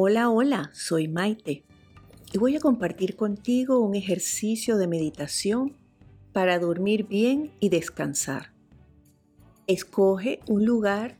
[0.00, 1.64] Hola, hola, soy Maite
[2.32, 5.76] y voy a compartir contigo un ejercicio de meditación
[6.32, 8.52] para dormir bien y descansar.
[9.66, 11.18] Escoge un lugar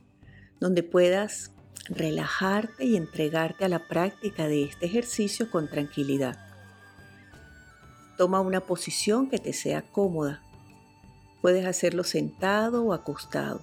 [0.61, 1.51] donde puedas
[1.89, 6.39] relajarte y entregarte a la práctica de este ejercicio con tranquilidad.
[8.17, 10.41] Toma una posición que te sea cómoda.
[11.41, 13.59] Puedes hacerlo sentado o acostado.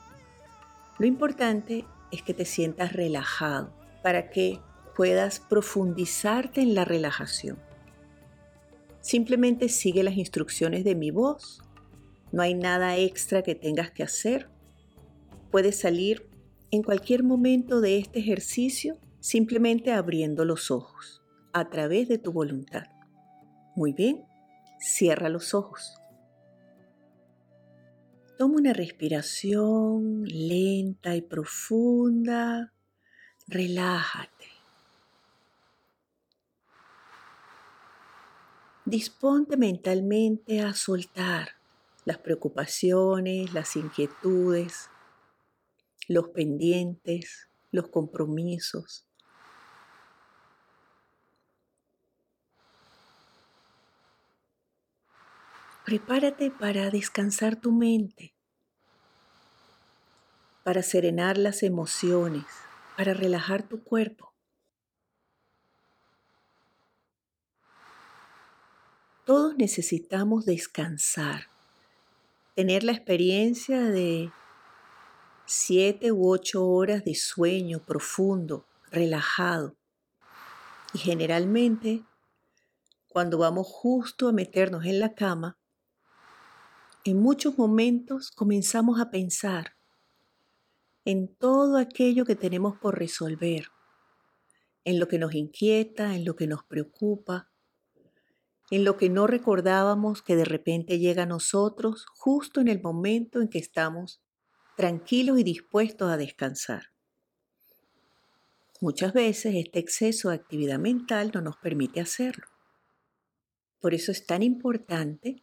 [0.98, 3.72] Lo importante es que te sientas relajado
[4.02, 4.60] para que
[4.96, 7.58] puedas profundizarte en la relajación.
[9.00, 11.62] Simplemente sigue las instrucciones de mi voz.
[12.32, 14.48] No hay nada extra que tengas que hacer.
[15.50, 16.28] Puedes salir
[16.70, 21.22] en cualquier momento de este ejercicio simplemente abriendo los ojos
[21.52, 22.84] a través de tu voluntad.
[23.76, 24.24] Muy bien,
[24.78, 25.94] cierra los ojos.
[28.38, 32.72] Toma una respiración lenta y profunda.
[33.46, 34.35] Relájate.
[38.88, 41.56] Disponte mentalmente a soltar
[42.04, 44.90] las preocupaciones, las inquietudes,
[46.06, 49.04] los pendientes, los compromisos.
[55.84, 58.36] Prepárate para descansar tu mente,
[60.62, 62.44] para serenar las emociones,
[62.96, 64.35] para relajar tu cuerpo.
[69.26, 71.48] Todos necesitamos descansar,
[72.54, 74.30] tener la experiencia de
[75.46, 79.74] siete u ocho horas de sueño profundo, relajado.
[80.94, 82.04] Y generalmente,
[83.08, 85.58] cuando vamos justo a meternos en la cama,
[87.02, 89.74] en muchos momentos comenzamos a pensar
[91.04, 93.66] en todo aquello que tenemos por resolver,
[94.84, 97.50] en lo que nos inquieta, en lo que nos preocupa,
[98.70, 103.40] en lo que no recordábamos que de repente llega a nosotros justo en el momento
[103.40, 104.20] en que estamos
[104.76, 106.90] tranquilos y dispuestos a descansar.
[108.80, 112.46] Muchas veces este exceso de actividad mental no nos permite hacerlo.
[113.80, 115.42] Por eso es tan importante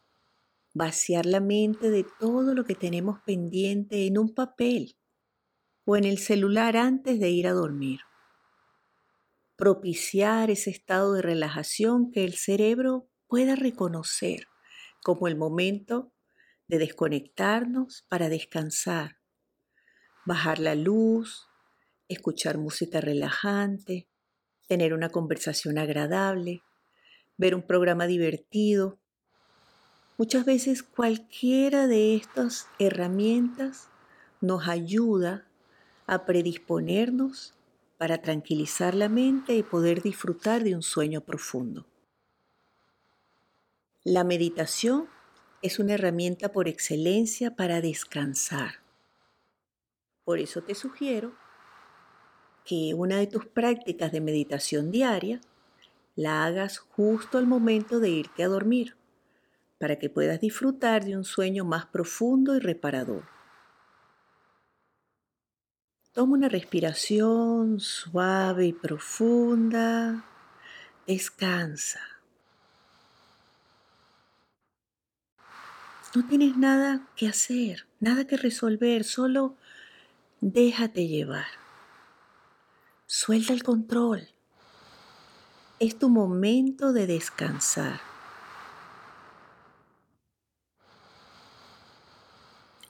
[0.73, 4.97] vaciar la mente de todo lo que tenemos pendiente en un papel
[5.85, 8.01] o en el celular antes de ir a dormir.
[9.56, 14.45] Propiciar ese estado de relajación que el cerebro pueda reconocer
[15.01, 16.13] como el momento
[16.67, 19.17] de desconectarnos para descansar,
[20.23, 21.47] bajar la luz,
[22.07, 24.07] escuchar música relajante,
[24.67, 26.61] tener una conversación agradable,
[27.35, 28.99] ver un programa divertido.
[30.19, 33.89] Muchas veces cualquiera de estas herramientas
[34.41, 35.47] nos ayuda
[36.05, 37.55] a predisponernos
[37.97, 41.88] para tranquilizar la mente y poder disfrutar de un sueño profundo.
[44.05, 45.07] La meditación
[45.61, 48.81] es una herramienta por excelencia para descansar.
[50.25, 51.33] Por eso te sugiero
[52.65, 55.39] que una de tus prácticas de meditación diaria
[56.15, 58.97] la hagas justo al momento de irte a dormir,
[59.77, 63.23] para que puedas disfrutar de un sueño más profundo y reparador.
[66.11, 70.25] Toma una respiración suave y profunda.
[71.07, 72.12] Descansa.
[76.16, 79.56] No tienes nada que hacer, nada que resolver, solo
[80.41, 81.47] déjate llevar.
[83.07, 84.28] Suelta el control.
[85.79, 88.00] Es tu momento de descansar.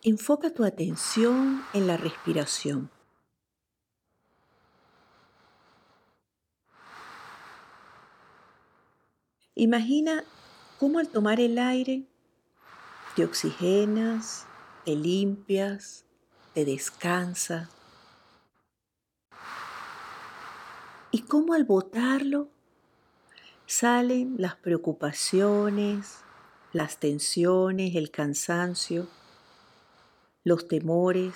[0.03, 2.89] Enfoca tu atención en la respiración.
[9.55, 10.25] Imagina
[10.77, 12.05] cómo al tomar el aire
[13.15, 14.47] te oxigenas,
[14.85, 16.05] te limpias,
[16.53, 17.69] te descansa.
[21.11, 22.49] Y cómo al botarlo
[23.67, 26.23] salen las preocupaciones,
[26.71, 29.07] las tensiones, el cansancio,
[30.43, 31.35] los temores,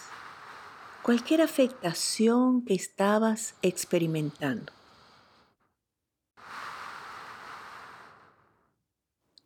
[1.03, 4.76] cualquier afectación que estabas experimentando.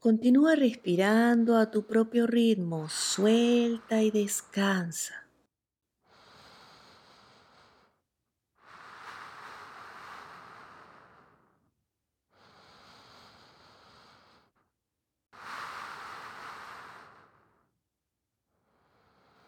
[0.02, 5.28] Continúa respirando a tu propio ritmo, suelta y descansa.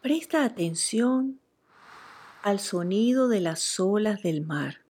[0.00, 1.40] Presta atención
[2.44, 4.84] al sonido de las olas del mar.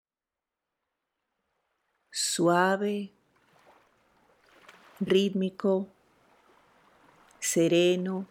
[2.11, 3.15] suave,
[5.07, 5.89] rítmico,
[7.41, 8.27] sereno,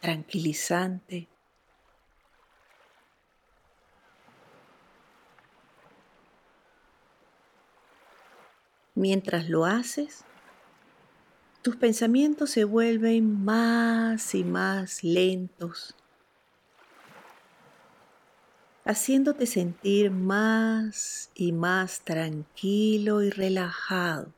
[0.00, 1.28] tranquilizante.
[8.94, 10.24] Mientras lo haces,
[11.62, 15.94] tus pensamientos se vuelven más y más lentos,
[18.84, 24.32] haciéndote sentir más y más tranquilo y relajado.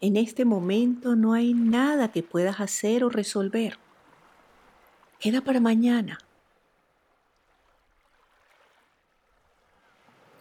[0.00, 3.78] En este momento no hay nada que puedas hacer o resolver.
[5.18, 6.18] Queda para mañana.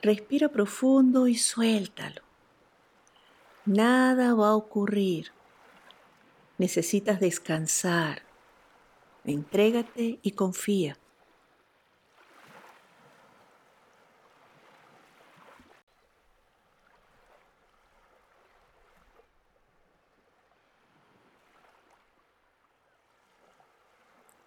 [0.01, 2.21] Respira profundo y suéltalo.
[3.65, 5.31] Nada va a ocurrir.
[6.57, 8.21] Necesitas descansar.
[9.23, 10.97] Entrégate y confía.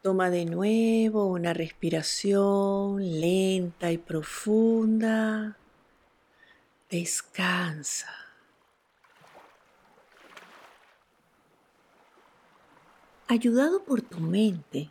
[0.08, 5.58] Toma de nuevo una respiración lenta y profunda.
[6.88, 8.08] Descansa.
[13.26, 14.88] Ayudado por tu mente,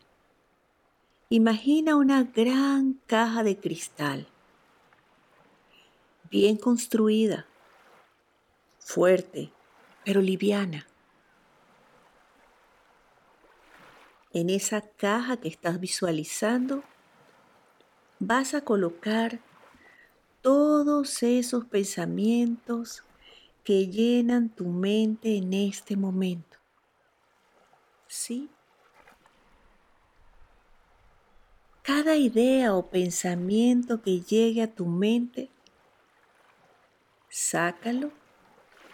[1.30, 4.28] imagina una gran caja de cristal,
[6.30, 7.44] bien construida,
[8.78, 9.50] fuerte,
[10.04, 10.87] pero liviana.
[14.32, 16.82] En esa caja que estás visualizando,
[18.18, 19.40] vas a colocar
[20.42, 23.04] todos esos pensamientos
[23.64, 26.58] que llenan tu mente en este momento.
[28.06, 28.48] ¿Sí?
[31.82, 35.50] Cada idea o pensamiento que llegue a tu mente,
[37.28, 38.10] sácalo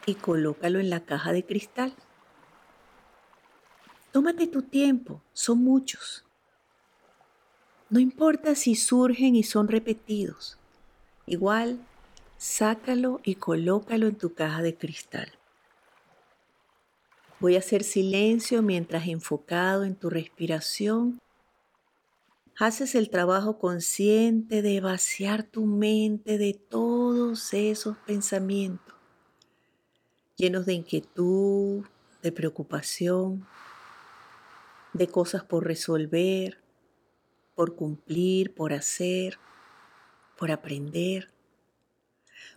[0.07, 1.95] y colócalo en la caja de cristal.
[4.15, 6.25] Tómate tu tiempo, son muchos.
[7.91, 10.57] No importa si surgen y son repetidos.
[11.27, 11.81] Igual,
[12.39, 15.33] sácalo y colócalo en tu caja de cristal.
[17.41, 21.21] Voy a hacer silencio mientras enfocado en tu respiración
[22.57, 28.95] haces el trabajo consciente de vaciar tu mente de todos esos pensamientos
[30.37, 31.85] llenos de inquietud,
[32.23, 33.45] de preocupación,
[34.95, 36.63] de cosas por resolver,
[37.55, 39.39] por cumplir, por hacer,
[40.39, 41.31] por aprender.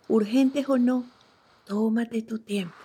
[0.08, 1.06] Urgentes o no,
[1.66, 2.76] tómate tu tiempo.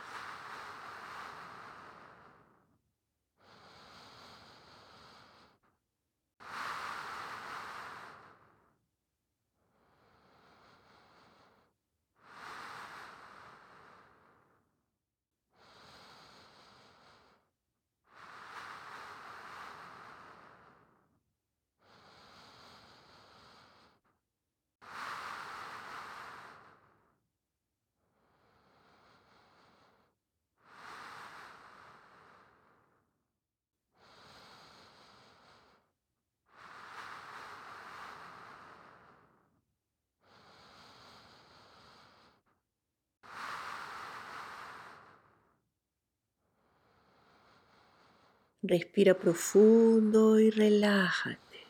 [48.64, 51.66] Respira profundo y relájate.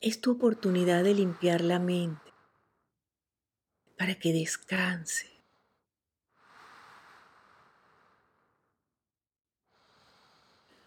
[0.00, 2.32] Es tu oportunidad de limpiar la mente
[3.98, 5.28] para que descanse.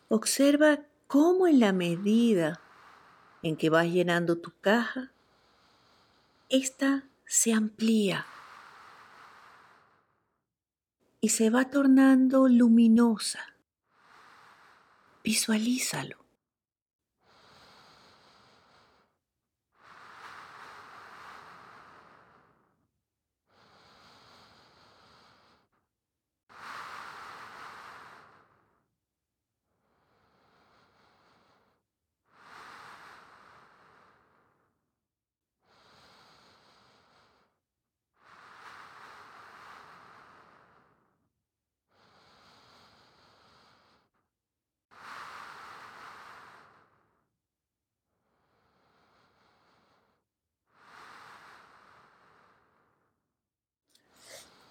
[0.09, 2.59] Observa cómo en la medida
[3.43, 5.11] en que vas llenando tu caja,
[6.49, 8.27] esta se amplía
[11.19, 13.55] y se va tornando luminosa.
[15.23, 16.22] Visualízalo.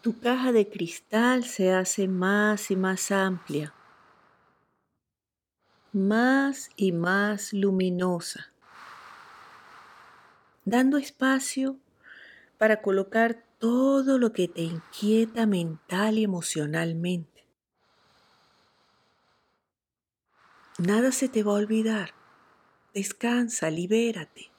[0.02, 3.72] Tu caja de cristal se hace más y más amplia,
[5.92, 8.52] más y más luminosa,
[10.64, 11.76] dando espacio
[12.58, 17.46] para colocar todo lo que te inquieta mental y emocionalmente.
[20.78, 22.12] Nada se te va a olvidar.
[22.92, 24.51] Descansa, libérate.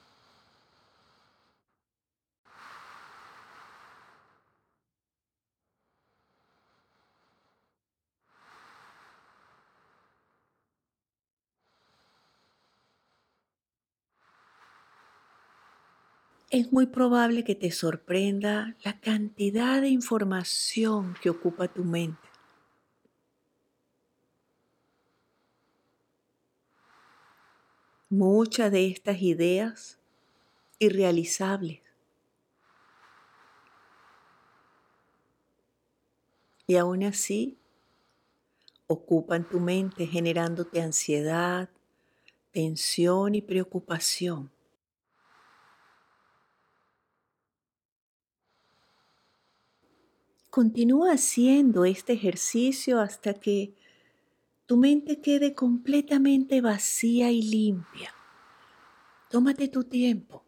[16.54, 22.28] Es muy probable que te sorprenda la cantidad de información que ocupa tu mente.
[28.08, 29.98] Muchas de estas ideas
[30.78, 31.80] irrealizables.
[36.68, 37.58] Y aún así
[38.86, 41.68] ocupan tu mente generándote ansiedad,
[42.52, 44.53] tensión y preocupación.
[50.54, 53.74] Continúa haciendo este ejercicio hasta que
[54.66, 58.14] tu mente quede completamente vacía y limpia.
[59.30, 60.43] Tómate tu tiempo.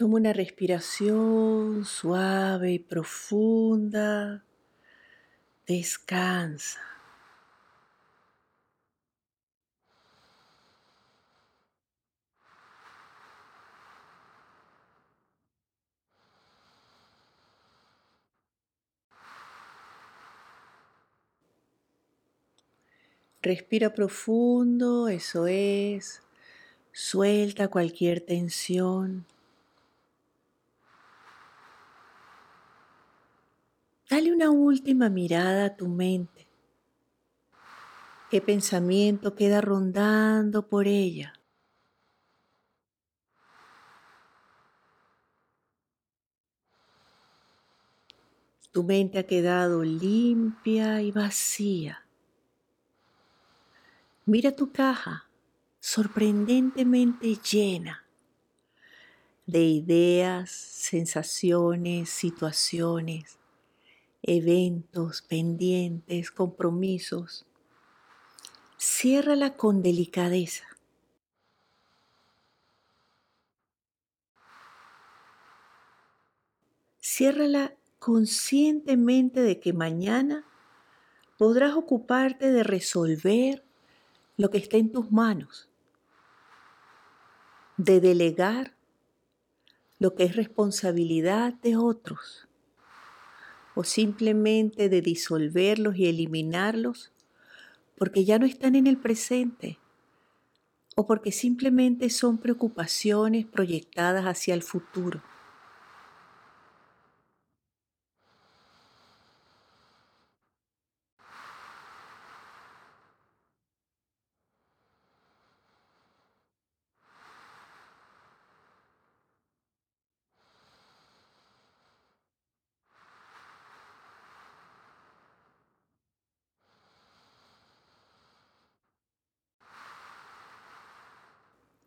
[0.00, 4.42] Toma una respiración suave y profunda.
[5.66, 6.80] Descansa.
[23.42, 26.22] Respira profundo, eso es.
[26.90, 29.26] Suelta cualquier tensión.
[34.10, 36.48] Dale una última mirada a tu mente.
[38.28, 41.32] ¿Qué pensamiento queda rondando por ella?
[48.72, 52.04] Tu mente ha quedado limpia y vacía.
[54.26, 55.28] Mira tu caja,
[55.78, 58.04] sorprendentemente llena
[59.46, 63.39] de ideas, sensaciones, situaciones
[64.22, 67.46] eventos, pendientes, compromisos.
[68.78, 70.64] Ciérrala con delicadeza.
[77.00, 80.44] Ciérrala conscientemente de que mañana
[81.36, 83.64] podrás ocuparte de resolver
[84.36, 85.68] lo que está en tus manos,
[87.76, 88.74] de delegar
[89.98, 92.49] lo que es responsabilidad de otros
[93.80, 97.12] o simplemente de disolverlos y eliminarlos
[97.96, 99.78] porque ya no están en el presente
[100.96, 105.22] o porque simplemente son preocupaciones proyectadas hacia el futuro.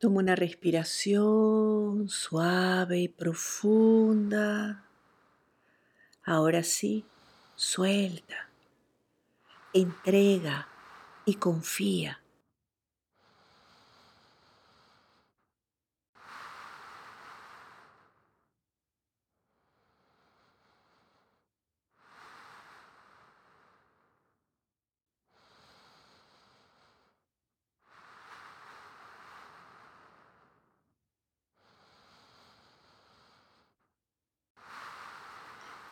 [0.03, 4.83] Toma una respiración suave y profunda.
[6.25, 7.05] Ahora sí,
[7.55, 8.49] suelta,
[9.71, 10.67] entrega
[11.23, 12.22] y confía.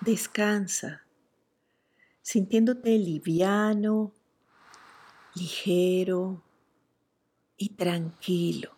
[0.02, 1.04] Descansa,
[2.24, 4.12] sintiéndote liviano,
[5.36, 6.42] ligero
[7.56, 8.72] y tranquilo.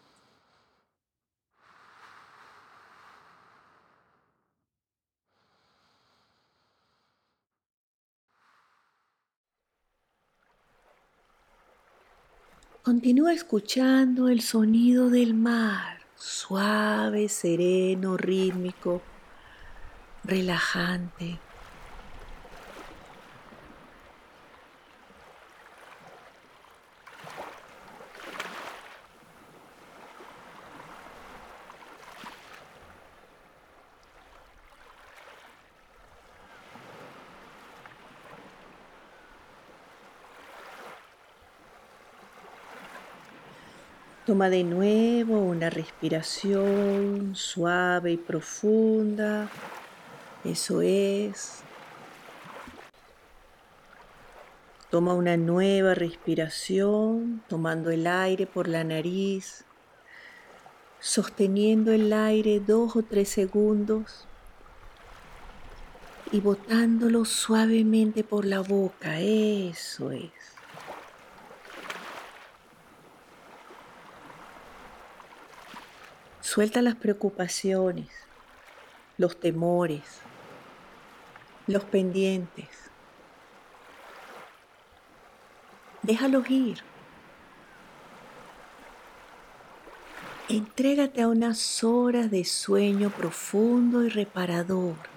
[12.81, 19.01] Continúa escuchando el sonido del mar, suave, sereno, rítmico
[20.23, 21.39] relajante.
[44.25, 49.51] Toma de nuevo una respiración suave y profunda.
[50.43, 51.63] Eso es.
[54.89, 59.65] Toma una nueva respiración, tomando el aire por la nariz,
[60.99, 64.27] sosteniendo el aire dos o tres segundos
[66.31, 69.19] y botándolo suavemente por la boca.
[69.19, 70.31] Eso es.
[76.41, 78.09] Suelta las preocupaciones,
[79.17, 80.21] los temores,
[81.67, 82.67] los pendientes.
[86.01, 86.83] Déjalos ir.
[90.49, 95.12] Entrégate a unas horas de sueño profundo y reparador.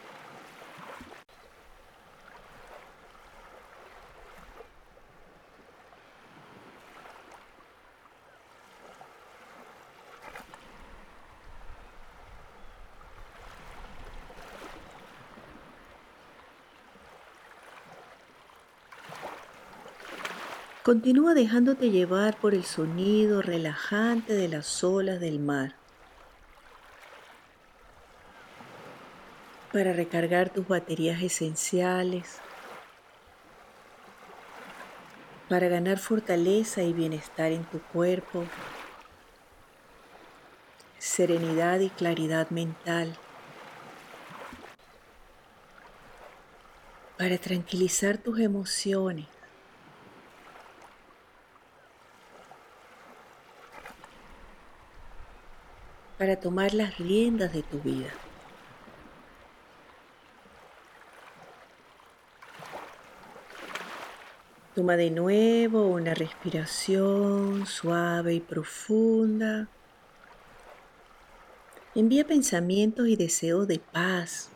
[20.86, 25.74] Continúa dejándote llevar por el sonido relajante de las olas del mar.
[29.72, 32.36] Para recargar tus baterías esenciales,
[35.48, 38.44] para ganar fortaleza y bienestar en tu cuerpo,
[40.98, 43.16] serenidad y claridad mental,
[47.18, 49.26] para tranquilizar tus emociones
[56.18, 58.08] para tomar las riendas de tu vida.
[64.74, 69.68] Toma de nuevo una respiración suave y profunda.
[71.94, 74.50] Envía pensamientos y deseos de paz,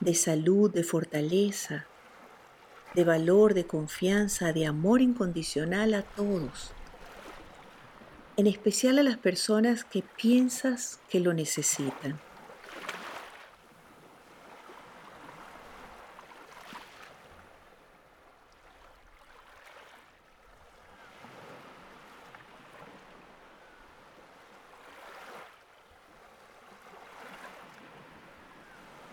[0.00, 1.84] de salud, de fortaleza,
[2.94, 6.72] de valor, de confianza, de amor incondicional a todos
[8.36, 12.18] en especial a las personas que piensas que lo necesitan.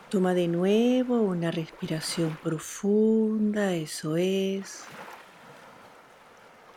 [0.10, 4.84] Toma de nuevo una respiración profunda, eso es.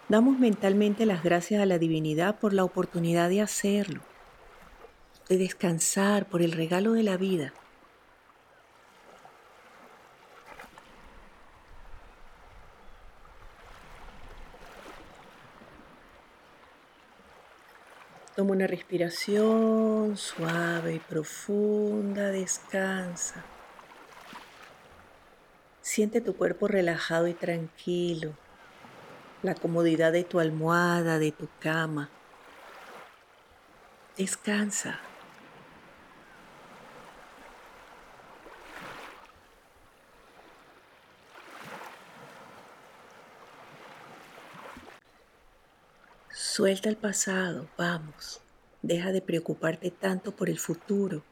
[0.07, 4.03] Damos mentalmente las gracias a la divinidad por la oportunidad de hacerlo,
[5.31, 7.55] de descansar, por el regalo de la vida.
[18.37, 23.43] Toma una respiración suave y profunda, descansa.
[25.81, 28.35] Siente tu cuerpo relajado y tranquilo
[29.45, 32.09] la comodidad de tu almohada, de tu cama.
[34.17, 34.99] Descansa.
[46.31, 48.41] Suelta el pasado, vamos.
[48.81, 51.23] Deja de preocuparte tanto por el futuro.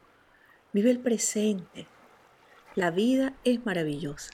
[0.75, 1.87] Vive el presente.
[2.75, 4.33] La vida es maravillosa.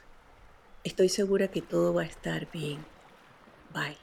[0.83, 2.98] Estoy segura que todo va a estar bien.
[3.71, 3.99] Bye.